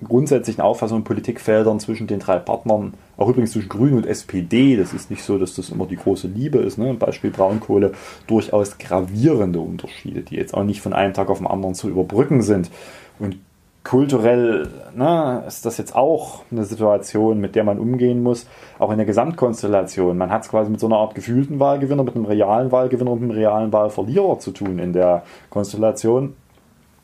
[0.05, 4.93] grundsätzlichen Auffassungen und Politikfeldern zwischen den drei Partnern, auch übrigens zwischen Grünen und SPD, das
[4.93, 6.93] ist nicht so, dass das immer die große Liebe ist, ne?
[6.95, 7.93] Beispiel Braunkohle,
[8.27, 12.43] durchaus gravierende Unterschiede, die jetzt auch nicht von einem Tag auf den anderen zu überbrücken
[12.43, 12.71] sind.
[13.19, 13.39] Und
[13.87, 18.47] kulturell ne, ist das jetzt auch eine Situation, mit der man umgehen muss,
[18.81, 20.19] auch in der Gesamtkonstellation.
[20.19, 23.23] Man hat es quasi mit so einer Art gefühlten Wahlgewinner, mit einem realen Wahlgewinner und
[23.23, 26.35] einem realen Wahlverlierer zu tun in der Konstellation.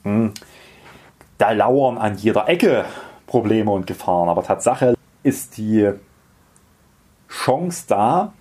[0.02, 0.32] Hm.
[1.42, 2.84] Da lauern an jeder Ecke
[3.26, 5.90] Probleme und Gefahren, aber Tatsache ist die
[7.28, 8.32] Chance da,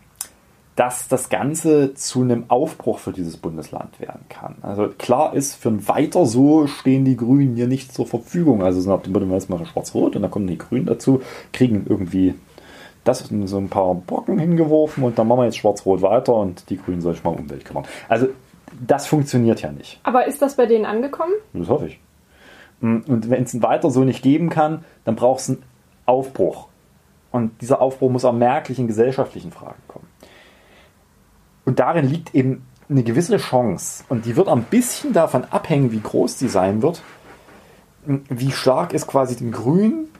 [0.75, 4.57] dass das Ganze zu einem Aufbruch für dieses Bundesland werden kann.
[4.61, 8.61] Also klar ist, für ein Weiter so stehen die Grünen hier nicht zur Verfügung.
[8.61, 12.35] Also nach dem Motto, jetzt machen Schwarz-Rot und dann kommen die Grünen dazu, kriegen irgendwie
[13.03, 16.77] das so ein paar Brocken hingeworfen und dann machen wir jetzt Schwarz-Rot weiter und die
[16.77, 17.85] Grünen soll sich mal um Umwelt kümmern.
[18.07, 18.27] Also
[18.79, 19.99] das funktioniert ja nicht.
[20.03, 21.33] Aber ist das bei denen angekommen?
[21.53, 21.99] Das hoffe ich.
[22.81, 25.63] Und wenn es ein Weiter so nicht geben kann, dann braucht es einen
[26.05, 26.67] Aufbruch.
[27.31, 30.07] Und dieser Aufbruch muss auch merklich in gesellschaftlichen Fragen kommen.
[31.63, 34.03] Und darin liegt eben eine gewisse Chance.
[34.09, 37.01] Und die wird ein bisschen davon abhängen, wie groß die sein wird,
[38.05, 40.10] wie stark es quasi den Grünen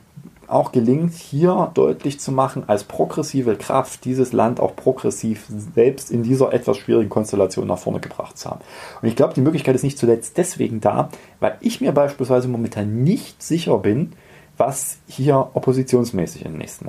[0.52, 6.22] auch gelingt, hier deutlich zu machen, als progressive Kraft dieses Land auch progressiv selbst in
[6.22, 8.60] dieser etwas schwierigen Konstellation nach vorne gebracht zu haben.
[9.00, 11.08] Und ich glaube, die Möglichkeit ist nicht zuletzt deswegen da,
[11.40, 14.12] weil ich mir beispielsweise momentan nicht sicher bin,
[14.56, 16.88] was hier oppositionsmäßig in den nächsten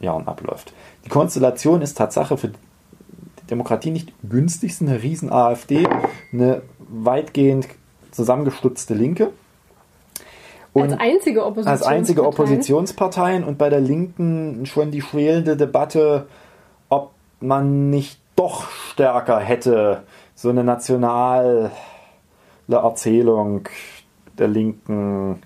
[0.00, 0.72] Jahren abläuft.
[1.04, 2.50] Die Konstellation ist Tatsache für
[3.50, 5.86] Demokratie nicht günstig ist, eine riesen AfD,
[6.32, 7.68] eine weitgehend
[8.10, 9.30] zusammengestutzte Linke.
[10.72, 11.68] Und als einzige Oppositionsparteien.
[11.68, 16.26] Als einzige Oppositionsparteien und bei der Linken schon die schwelende Debatte,
[16.88, 20.02] ob man nicht doch stärker hätte,
[20.34, 21.70] so eine nationale
[22.68, 23.68] Erzählung
[24.38, 25.42] der Linken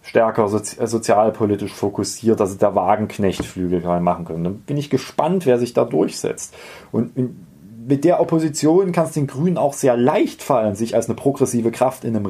[0.00, 4.42] stärker sozi sozialpolitisch fokussiert, also der Wagenknechtflügel machen können.
[4.42, 6.56] Dann bin ich gespannt, wer sich da durchsetzt.
[6.90, 7.12] Und
[7.86, 11.70] mit der Opposition kann es den Grünen auch sehr leicht fallen, sich als eine progressive
[11.70, 12.26] Kraft in einem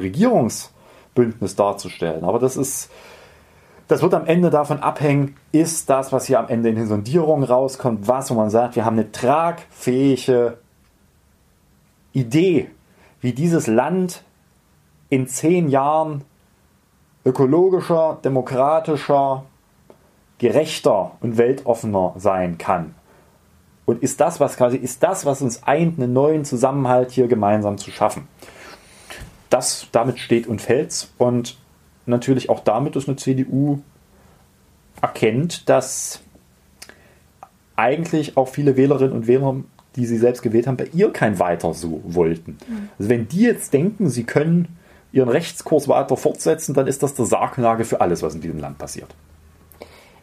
[1.13, 2.23] Regierungsbündnis darzustellen.
[2.23, 2.89] Aber das ist,
[3.87, 7.43] das wird am Ende davon abhängen, ist das, was hier am Ende in den Sondierungen
[7.43, 10.57] rauskommt, was, wo man sagt, wir haben eine tragfähige
[12.11, 12.69] Idee,
[13.21, 14.23] wie dieses Land
[15.09, 16.23] in zehn Jahren
[17.25, 19.45] ökologischer, demokratischer,
[20.39, 22.95] gerechter und weltoffener sein kann.
[23.85, 27.77] Und ist das, was quasi, ist das, was uns eint, einen neuen Zusammenhalt hier gemeinsam
[27.77, 28.27] zu schaffen.
[29.53, 31.13] Das, damit steht und fällt's.
[31.19, 31.57] Und
[32.07, 33.81] natürlich auch damit, dass eine CDU
[34.99, 36.21] erkennt, dass
[37.75, 39.57] eigentlich auch viele Wählerinnen und Wähler,
[39.95, 42.57] die sie selbst gewählt haben, bei ihr kein Weiter so wollten.
[42.67, 42.89] Mhm.
[42.97, 44.75] Also wenn die jetzt denken, sie können
[45.11, 48.79] ihren Rechtskurs weiter fortsetzen, dann ist das der Sargnagel für alles, was in diesem Land
[48.79, 49.13] passiert.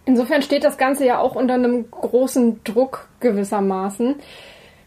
[0.07, 4.17] Insofern steht das Ganze ja auch unter einem großen Druck gewissermaßen.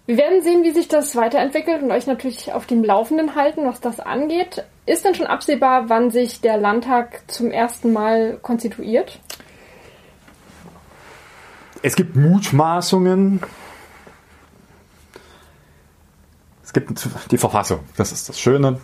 [0.05, 3.79] Wir werden sehen, wie sich das weiterentwickelt und euch natürlich auf dem Laufenden halten, was
[3.79, 4.65] das angeht.
[4.85, 9.19] Ist denn schon absehbar, wann sich der Landtag zum ersten Mal konstituiert?
[11.81, 13.41] Es gibt Mutmaßungen.
[16.63, 18.81] Es gibt die Verfassung, das ist das Schöne.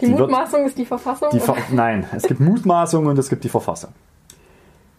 [0.00, 1.28] Die, die Mutmaßung wird, ist die Verfassung?
[1.32, 3.92] Die Ver Nein, es gibt Mutmaßungen und es gibt die Verfassung.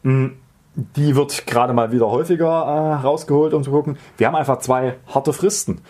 [0.04, 0.28] Mm,
[0.78, 3.98] die wird gerade mal wieder häufiger äh, rausgeholt, um zu gucken.
[4.18, 5.82] Wir haben einfach zwei harte Fristen.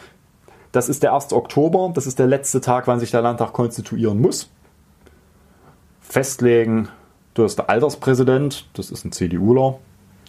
[0.71, 1.33] Das ist der 1.
[1.33, 4.49] Oktober, das ist der letzte Tag, wann sich der Landtag konstituieren muss.
[5.99, 6.87] Festlegen,
[7.33, 9.77] du bist der Alterspräsident, das ist ein CDUler,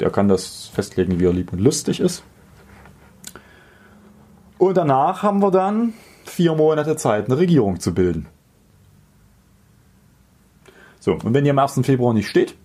[0.01, 2.25] der kann das festlegen, wie er lieb und lustig ist.
[4.59, 5.93] Und danach haben wir dann
[6.25, 8.27] vier Monate Zeit, eine Regierung zu bilden.
[10.99, 11.81] So, und wenn die am 1.
[11.85, 12.57] Februar nicht steht,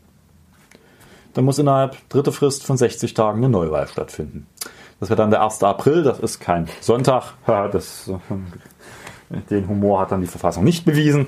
[1.34, 4.48] dann muss innerhalb dritter Frist von 60 Tagen eine Neuwahl stattfinden.
[5.00, 5.62] Das wäre dann der 1.
[5.64, 7.34] April, das ist kein Sonntag.
[7.72, 8.10] Das,
[9.50, 11.28] den Humor hat dann die Verfassung nicht bewiesen.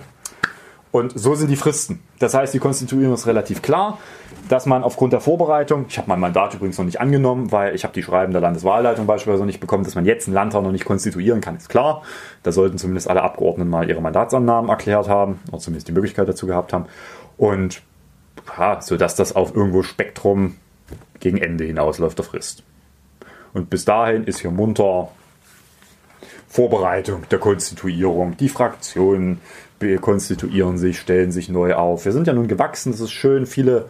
[0.91, 2.00] Und so sind die Fristen.
[2.20, 3.98] Das heißt, die Konstituierung ist relativ klar,
[4.48, 7.84] dass man aufgrund der Vorbereitung, ich habe mein Mandat übrigens noch nicht angenommen, weil ich
[7.84, 10.72] habe die Schreiben der Landeswahlleitung beispielsweise noch nicht bekommen, dass man jetzt einen Landtag noch
[10.72, 12.04] nicht konstituieren kann, ist klar.
[12.44, 16.48] Da sollten zumindest alle Abgeordneten mal ihre Mandatsannahmen erklärt haben, oder zumindest die Möglichkeit dazu
[16.48, 16.86] gehabt haben.
[17.38, 17.82] Und
[18.58, 20.55] ja, sodass das auf irgendwo Spektrum
[21.19, 22.63] gegen Ende hinausläuft der Frist.
[23.53, 25.10] Und bis dahin ist hier munter
[26.47, 29.41] Vorbereitung der Konstituierung, die Fraktionen
[30.01, 32.05] konstituieren sich, stellen sich neu auf.
[32.05, 33.86] Wir sind ja nun gewachsen, das ist schön, viele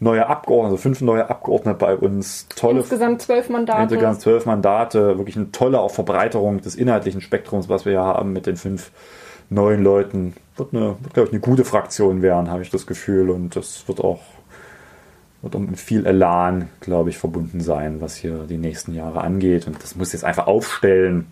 [0.00, 2.46] neue Abgeordnete, also fünf neue Abgeordnete bei uns.
[2.48, 3.82] Tolle, insgesamt zwölf Mandate.
[3.82, 8.32] Insgesamt zwölf Mandate, wirklich eine tolle auch Verbreiterung des inhaltlichen Spektrums, was wir ja haben
[8.32, 8.90] mit den fünf
[9.50, 13.30] neun Leuten wird, eine, wird glaube ich, eine gute Fraktion werden, habe ich das Gefühl.
[13.30, 14.20] Und das wird auch
[15.42, 19.66] wird mit viel Elan, glaube ich, verbunden sein, was hier die nächsten Jahre angeht.
[19.66, 21.26] Und das muss jetzt einfach aufstellen.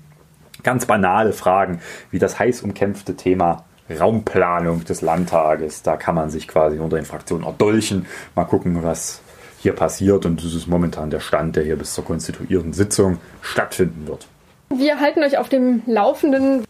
[0.62, 5.82] Ganz banale Fragen, wie das heiß umkämpfte Thema Raumplanung des Landtages.
[5.82, 8.06] Da kann man sich quasi unter den Fraktionen erdolchen.
[8.34, 9.20] Mal gucken, was
[9.58, 10.26] hier passiert.
[10.26, 14.26] Und das ist momentan der Stand, der hier bis zur konstituierten Sitzung stattfinden wird.
[14.74, 16.64] Wir halten euch auf dem Laufenden,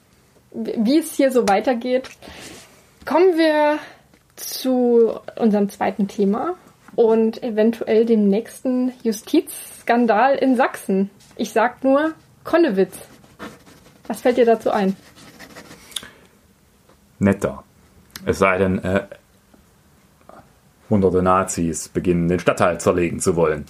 [0.52, 2.10] wie es hier so weitergeht.
[3.04, 3.78] Kommen wir
[4.36, 6.54] zu unserem zweiten Thema
[6.94, 11.10] und eventuell dem nächsten Justizskandal in Sachsen.
[11.36, 12.96] Ich sag nur Konnewitz.
[14.06, 14.96] Was fällt dir dazu ein?
[17.18, 17.64] Netter.
[18.24, 19.04] Es sei denn, äh,
[20.90, 23.64] hunderte Nazis beginnen, den Stadtteil zerlegen zu wollen.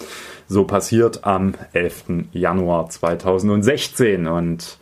[0.47, 2.29] So passiert am 11.
[2.31, 4.77] Januar 2016 und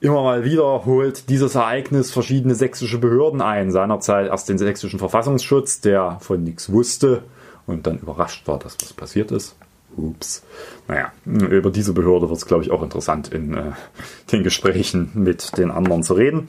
[0.00, 3.70] immer mal wieder holt dieses Ereignis verschiedene sächsische Behörden ein.
[3.70, 7.22] Seinerzeit erst den sächsischen Verfassungsschutz, der von nichts wusste
[7.66, 9.56] und dann überrascht war, dass was passiert ist.
[9.96, 10.44] Ups.
[10.86, 13.72] Naja, über diese Behörde wird es, glaube ich, auch interessant in äh,
[14.32, 16.48] den Gesprächen mit den anderen zu reden.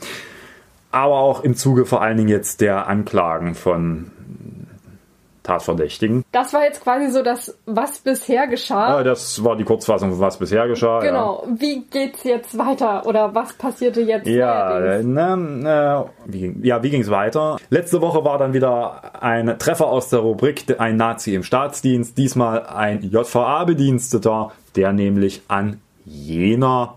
[0.92, 4.12] Aber auch im Zuge vor allen Dingen jetzt der Anklagen von
[5.50, 6.24] Tatverdächtigen.
[6.32, 8.98] Das war jetzt quasi so das, was bisher geschah.
[8.98, 11.00] Ja, das war die Kurzfassung was bisher geschah.
[11.00, 11.44] Genau.
[11.44, 11.60] Ja.
[11.60, 14.28] Wie geht's jetzt weiter oder was passierte jetzt?
[14.28, 17.58] Ja, ne, ne, wie, ja, wie ging's weiter?
[17.72, 22.68] Letzte Woche war dann wieder ein Treffer aus der Rubrik ein Nazi im Staatsdienst, diesmal
[22.68, 26.96] ein JVA-Bediensteter, der nämlich an jener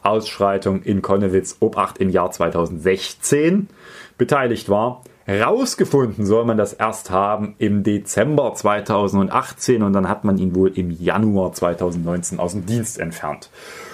[0.00, 3.68] Ausschreitung in Konnewitz Obacht im Jahr 2016
[4.16, 5.02] beteiligt war.
[5.30, 10.76] Rausgefunden soll man das erst haben im Dezember 2018 und dann hat man ihn wohl
[10.76, 13.48] im Januar 2019 aus dem Dienst entfernt.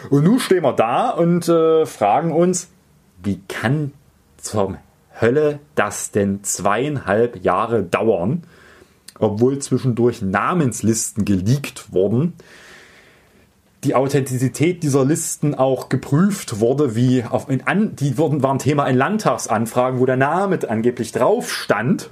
[0.09, 2.69] Und nun stehen wir da und äh, fragen uns,
[3.23, 3.93] wie kann
[4.39, 4.79] zur
[5.21, 8.45] Hölle das denn zweieinhalb Jahre dauern,
[9.19, 12.33] obwohl zwischendurch Namenslisten geleakt wurden?
[13.87, 18.87] Die Authentizität dieser Listen auch geprüft wurde, wie auf in an, die wurden, waren Thema
[18.87, 22.11] in Landtagsanfragen, wo der Name angeblich drauf stand.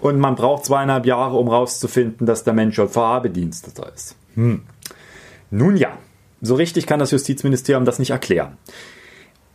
[0.00, 4.16] Und man braucht zweieinhalb Jahre, um rauszufinden, dass der Mensch JVA-Bediensteter ist.
[4.34, 4.62] Hm.
[5.50, 5.96] Nun ja,
[6.40, 8.56] so richtig kann das Justizministerium das nicht erklären.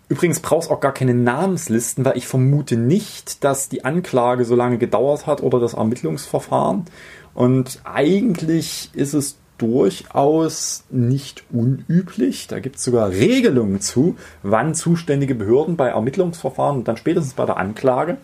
[0.07, 4.55] Übrigens braucht es auch gar keine Namenslisten, weil ich vermute nicht, dass die Anklage so
[4.55, 6.85] lange gedauert hat oder das Ermittlungsverfahren.
[7.33, 12.47] Und eigentlich ist es durchaus nicht unüblich.
[12.47, 17.45] Da gibt es sogar Regelungen zu, wann zuständige Behörden bei Ermittlungsverfahren und dann spätestens bei
[17.45, 18.17] der Anklage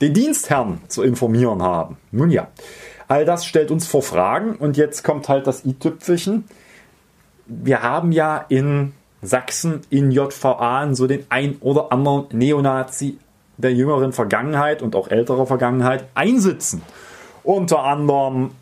[0.00, 1.98] den Dienstherrn zu informieren haben.
[2.10, 2.48] Nun ja,
[3.08, 6.44] all das stellt uns vor Fragen und jetzt kommt halt das i-Tüpfelchen.
[7.46, 13.18] Wir haben ja in Sachsen in JVA so den ein oder anderen Neonazi
[13.58, 16.80] der jüngeren Vergangenheit und auch älterer Vergangenheit einsitzen.
[17.42, 18.52] Unter anderem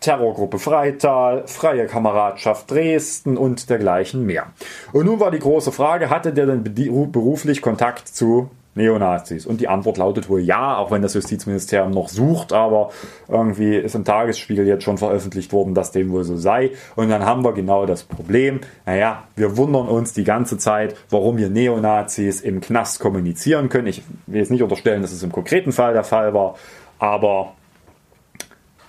[0.00, 4.46] Terrorgruppe Freital, Freie Kameradschaft Dresden und dergleichen mehr.
[4.92, 9.46] Und nun war die große Frage, hatte der denn beruflich Kontakt zu Neonazis?
[9.46, 12.90] Und die Antwort lautet wohl ja, auch wenn das Justizministerium noch sucht, aber
[13.28, 16.70] irgendwie ist im Tagesspiegel jetzt schon veröffentlicht worden, dass dem wohl so sei.
[16.96, 18.60] Und dann haben wir genau das Problem.
[18.86, 23.88] Naja, wir wundern uns die ganze Zeit, warum wir Neonazis im Knast kommunizieren können.
[23.88, 26.54] Ich will jetzt nicht unterstellen, dass es im konkreten Fall der Fall war,
[26.98, 27.52] aber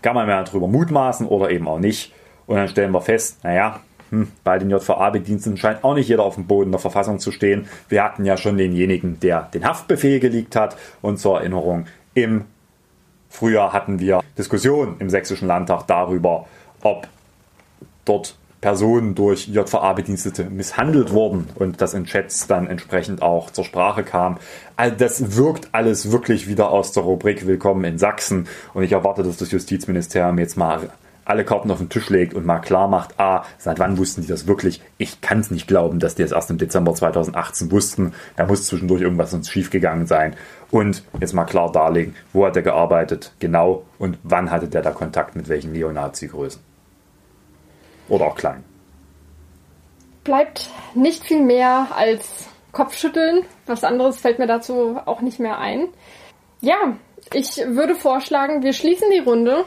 [0.01, 2.13] kann man mehr darüber mutmaßen oder eben auch nicht.
[2.47, 6.35] Und dann stellen wir fest, naja, hm, bei den JVA-Bediensteten scheint auch nicht jeder auf
[6.35, 7.67] dem Boden der Verfassung zu stehen.
[7.87, 10.75] Wir hatten ja schon denjenigen, der den Haftbefehl geleakt hat.
[11.01, 12.45] Und zur Erinnerung, im
[13.29, 16.45] Frühjahr hatten wir Diskussionen im Sächsischen Landtag darüber,
[16.81, 17.07] ob
[18.03, 24.03] dort Personen durch JVA-Bedienstete misshandelt wurden und das in Chats dann entsprechend auch zur Sprache
[24.03, 24.37] kam.
[24.77, 29.23] Also das wirkt alles wirklich wieder aus der Rubrik Willkommen in Sachsen und ich erwarte,
[29.23, 30.91] dass das Justizministerium jetzt mal
[31.25, 34.27] alle Karten auf den Tisch legt und mal klar macht, ah, seit wann wussten die
[34.27, 34.81] das wirklich?
[34.97, 38.13] Ich kann es nicht glauben, dass die es erst im Dezember 2018 wussten.
[38.35, 40.35] Da muss zwischendurch irgendwas uns schiefgegangen sein.
[40.71, 44.91] Und jetzt mal klar darlegen, wo hat er gearbeitet, genau, und wann hatte der da
[44.91, 46.70] Kontakt mit welchen Neonazi-Größen.
[48.11, 48.65] Oder auch klein.
[50.25, 52.25] Bleibt nicht viel mehr als
[52.73, 53.45] Kopfschütteln.
[53.65, 55.87] Was anderes fällt mir dazu auch nicht mehr ein.
[56.59, 56.97] Ja,
[57.31, 59.63] ich würde vorschlagen, wir schließen die Runde.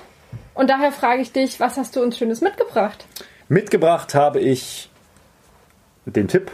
[0.52, 3.06] Und daher frage ich dich, was hast du uns Schönes mitgebracht?
[3.48, 4.90] Mitgebracht habe ich
[6.04, 6.52] den Tipp,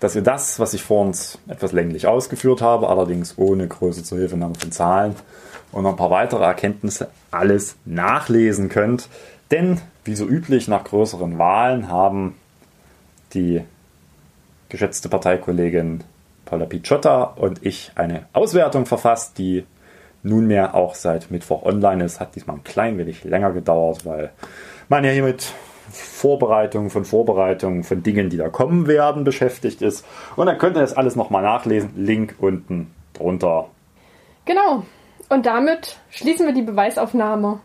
[0.00, 4.18] dass wir das, was ich vor uns etwas länglich ausgeführt habe, allerdings ohne Größe zur
[4.18, 5.14] Hilfenahme von Zahlen
[5.70, 9.08] und noch ein paar weitere Erkenntnisse, alles nachlesen könnt.
[9.52, 12.34] Denn wie so üblich nach größeren Wahlen haben
[13.34, 13.62] die
[14.70, 16.02] geschätzte Parteikollegin
[16.46, 19.66] Paula Picciotta und ich eine Auswertung verfasst, die
[20.22, 22.20] nunmehr auch seit Mittwoch online ist.
[22.20, 24.30] Hat diesmal ein klein wenig länger gedauert, weil
[24.88, 25.52] man ja hier mit
[25.90, 30.06] Vorbereitung von Vorbereitungen von Dingen, die da kommen werden, beschäftigt ist.
[30.36, 31.90] Und dann könnt ihr das alles nochmal nachlesen.
[31.96, 33.68] Link unten drunter.
[34.46, 34.84] Genau.
[35.28, 37.60] Und damit schließen wir die Beweisaufnahme.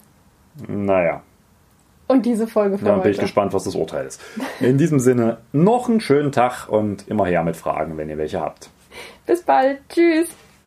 [0.67, 1.21] Naja.
[2.07, 3.09] Und diese Folge Dann bin heute.
[3.11, 4.21] ich gespannt, was das Urteil ist.
[4.59, 8.41] In diesem Sinne, noch einen schönen Tag und immer her mit Fragen, wenn ihr welche
[8.41, 8.69] habt.
[9.25, 9.79] Bis bald.
[9.89, 10.29] Tschüss.